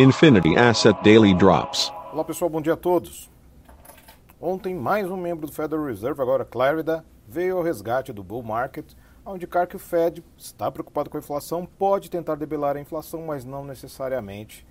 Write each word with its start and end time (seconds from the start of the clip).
Infinity 0.00 0.56
Asset 0.56 0.98
Daily 1.04 1.34
Drops. 1.34 1.92
Olá 2.10 2.24
pessoal, 2.24 2.48
bom 2.48 2.62
dia 2.62 2.72
a 2.72 2.76
todos. 2.76 3.30
Ontem, 4.40 4.74
mais 4.74 5.06
um 5.10 5.16
membro 5.18 5.46
do 5.46 5.52
Federal 5.52 5.84
Reserve, 5.84 6.22
agora 6.22 6.42
Clarida, 6.42 7.04
veio 7.28 7.58
ao 7.58 7.62
resgate 7.62 8.10
do 8.10 8.24
bull 8.24 8.42
market, 8.42 8.94
ao 9.22 9.36
indicar 9.36 9.66
que 9.66 9.76
o 9.76 9.78
Fed 9.78 10.24
está 10.38 10.70
preocupado 10.70 11.10
com 11.10 11.18
a 11.18 11.20
inflação, 11.20 11.66
pode 11.66 12.08
tentar 12.08 12.36
debelar 12.36 12.78
a 12.78 12.80
inflação, 12.80 13.26
mas 13.26 13.44
não 13.44 13.62
necessariamente 13.62 14.66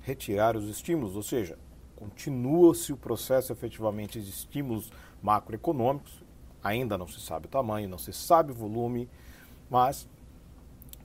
retirar 0.00 0.56
os 0.56 0.68
estímulos, 0.68 1.14
ou 1.14 1.22
seja, 1.22 1.56
continua-se 1.94 2.92
o 2.92 2.96
processo 2.96 3.52
efetivamente 3.52 4.20
de 4.20 4.30
estímulos 4.30 4.90
macroeconômicos, 5.22 6.24
ainda 6.60 6.98
não 6.98 7.06
se 7.06 7.20
sabe 7.20 7.46
o 7.46 7.48
tamanho, 7.48 7.88
não 7.88 7.98
se 7.98 8.12
sabe 8.12 8.50
o 8.50 8.54
volume, 8.56 9.08
mas 9.70 10.08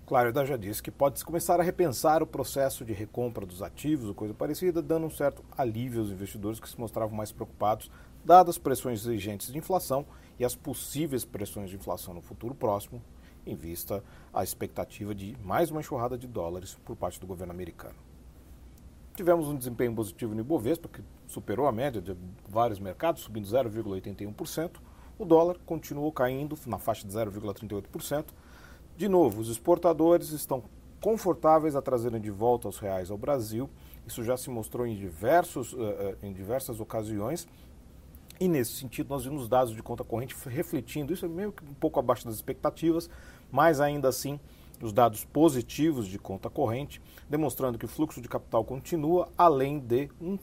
Clarida 0.08 0.46
já 0.46 0.56
disse 0.56 0.82
que 0.82 0.90
pode 0.90 1.24
começar 1.26 1.60
a 1.60 1.64
repensar 1.64 2.24
o 2.24 2.26
processo 2.26 2.86
de 2.86 2.94
recompra 2.94 3.46
dos 3.46 3.62
ativos 3.62 4.08
ou 4.08 4.16
coisa 4.16 4.34
parecida, 4.34 4.82
dando 4.82 5.06
um 5.06 5.10
certo 5.10 5.44
alívio 5.58 6.00
aos 6.00 6.10
investidores 6.10 6.62
que 6.62 6.70
se 6.70 6.80
mostravam 6.80 7.14
mais 7.14 7.34
preocupados, 7.34 7.92
dadas 8.24 8.56
as 8.56 8.58
pressões 8.58 9.06
exigentes 9.06 9.52
de 9.52 9.58
inflação 9.58 10.06
e 10.40 10.46
as 10.46 10.56
possíveis 10.56 11.26
pressões 11.26 11.70
de 11.70 11.76
inflação 11.76 12.14
no 12.14 12.22
futuro 12.22 12.56
próximo, 12.56 13.04
em 13.46 13.54
vista 13.54 14.02
à 14.34 14.46
expectativa 14.46 15.14
de 15.14 15.36
mais 15.44 15.72
uma 15.72 15.82
enxurrada 15.82 16.18
de 16.18 16.26
dólares 16.26 16.78
por 16.86 16.96
parte 16.96 17.20
do 17.20 17.28
governo 17.28 17.52
americano. 17.52 17.98
Tivemos 19.14 19.50
um 19.50 19.58
desempenho 19.58 19.94
positivo 19.94 20.34
no 20.34 20.40
Ibovespa, 20.40 20.88
que 20.88 21.04
superou 21.28 21.68
a 21.68 21.72
média 21.74 22.02
de 22.02 22.16
vários 22.48 22.80
mercados, 22.80 23.24
subindo 23.24 23.46
0,81%. 23.46 24.78
O 25.20 25.26
dólar 25.26 25.58
continuou 25.66 26.14
caindo 26.14 26.58
na 26.66 26.78
faixa 26.78 27.06
de 27.06 27.14
0,38%. 27.14 28.28
De 28.98 29.08
novo, 29.08 29.42
os 29.42 29.48
exportadores 29.48 30.32
estão 30.32 30.64
confortáveis 31.00 31.76
a 31.76 31.82
trazerem 31.84 32.20
de 32.20 32.32
volta 32.32 32.68
os 32.68 32.80
reais 32.80 33.12
ao 33.12 33.18
Brasil. 33.18 33.70
Isso 34.08 34.24
já 34.24 34.36
se 34.36 34.50
mostrou 34.50 34.88
em, 34.88 34.96
diversos, 34.96 35.74
uh, 35.74 36.18
em 36.24 36.34
diversas 36.34 36.80
ocasiões. 36.80 37.48
E 38.40 38.48
nesse 38.48 38.72
sentido, 38.72 39.10
nós 39.10 39.24
vimos 39.24 39.48
dados 39.48 39.76
de 39.76 39.84
conta 39.84 40.04
corrente 40.04 40.36
refletindo, 40.48 41.14
isso 41.14 41.26
é 41.26 41.30
meio 41.30 41.52
que 41.52 41.64
um 41.64 41.76
pouco 41.76 42.00
abaixo 42.00 42.26
das 42.26 42.34
expectativas, 42.34 43.08
mas 43.52 43.80
ainda 43.80 44.08
assim 44.08 44.40
os 44.82 44.92
dados 44.92 45.24
positivos 45.26 46.08
de 46.08 46.18
conta 46.18 46.50
corrente, 46.50 47.00
demonstrando 47.30 47.78
que 47.78 47.86
o 47.86 47.88
fluxo 47.88 48.20
de 48.20 48.28
capital 48.28 48.66
continua, 48.66 49.30
além 49.38 49.78
de 49.78 50.10
um 50.20 50.40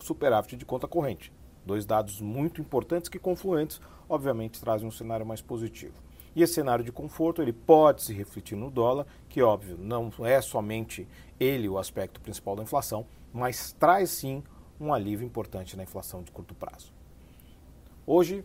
superávit 0.00 0.56
de 0.56 0.64
conta 0.64 0.88
corrente. 0.88 1.32
Dois 1.64 1.86
dados 1.86 2.20
muito 2.20 2.60
importantes 2.60 3.08
que, 3.08 3.18
confluentes, 3.18 3.80
obviamente 4.08 4.60
trazem 4.60 4.88
um 4.88 4.92
cenário 4.92 5.24
mais 5.24 5.40
positivo. 5.40 5.94
E 6.34 6.42
esse 6.42 6.54
cenário 6.54 6.84
de 6.84 6.90
conforto 6.90 7.42
ele 7.42 7.52
pode 7.52 8.02
se 8.02 8.12
refletir 8.12 8.56
no 8.56 8.70
dólar, 8.70 9.06
que 9.28 9.42
óbvio 9.42 9.76
não 9.78 10.10
é 10.24 10.40
somente 10.40 11.06
ele 11.38 11.68
o 11.68 11.78
aspecto 11.78 12.20
principal 12.20 12.56
da 12.56 12.62
inflação, 12.62 13.06
mas 13.32 13.72
traz 13.72 14.10
sim 14.10 14.42
um 14.80 14.92
alívio 14.92 15.26
importante 15.26 15.76
na 15.76 15.82
inflação 15.82 16.22
de 16.22 16.30
curto 16.30 16.54
prazo. 16.54 16.92
Hoje, 18.06 18.44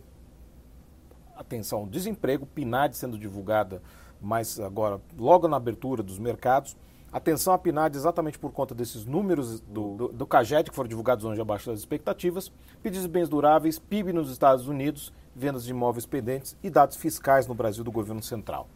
atenção, 1.34 1.88
desemprego, 1.88 2.46
PNAD 2.46 2.96
sendo 2.96 3.18
divulgada, 3.18 3.82
mas 4.20 4.60
agora 4.60 5.00
logo 5.16 5.48
na 5.48 5.56
abertura 5.56 6.02
dos 6.02 6.18
mercados. 6.18 6.76
Atenção 7.10 7.54
à 7.54 7.58
PNAD 7.58 7.96
exatamente 7.96 8.38
por 8.38 8.52
conta 8.52 8.74
desses 8.74 9.06
números 9.06 9.60
do, 9.60 9.96
do, 9.96 10.08
do 10.08 10.26
CAGED 10.26 10.70
que 10.70 10.76
foram 10.76 10.88
divulgados 10.88 11.24
hoje 11.24 11.40
abaixo 11.40 11.70
das 11.70 11.78
expectativas, 11.78 12.52
pedidos 12.82 13.06
de 13.06 13.12
bens 13.12 13.28
duráveis, 13.30 13.78
PIB 13.78 14.12
nos 14.12 14.30
Estados 14.30 14.68
Unidos 14.68 15.12
vendas 15.34 15.64
de 15.64 15.70
imóveis 15.70 16.04
pendentes 16.04 16.56
e 16.62 16.68
dados 16.68 16.96
fiscais 16.96 17.46
no 17.46 17.54
Brasil 17.54 17.84
do 17.84 17.92
governo 17.92 18.22
central. 18.22 18.68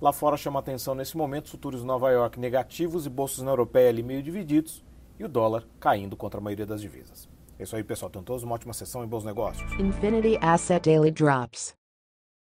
Lá 0.00 0.12
fora 0.12 0.36
chama 0.36 0.60
atenção 0.60 0.94
nesse 0.94 1.16
momento 1.16 1.50
futuros 1.50 1.80
de 1.80 1.86
Nova 1.86 2.10
York 2.10 2.38
negativos 2.38 3.04
e 3.04 3.10
bolsos 3.10 3.42
na 3.42 3.50
Europeia 3.50 3.88
ali 3.88 4.02
meio 4.02 4.22
divididos 4.22 4.84
e 5.18 5.24
o 5.24 5.28
dólar 5.28 5.64
caindo 5.80 6.16
contra 6.16 6.40
a 6.40 6.42
maioria 6.42 6.66
das 6.66 6.80
divisas. 6.80 7.28
É 7.58 7.62
isso 7.62 7.76
aí, 7.76 7.84
pessoal. 7.84 8.10
Tenham 8.10 8.24
todos 8.24 8.42
uma 8.42 8.54
ótima 8.54 8.72
sessão 8.72 9.04
e 9.04 9.06
bons 9.06 9.24
negócios. 9.24 9.70
Infinity 9.78 10.38
Asset 10.40 10.90
Daily 10.90 11.10
Drops. 11.10 11.74